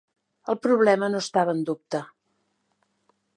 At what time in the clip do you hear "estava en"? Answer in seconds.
1.25-1.61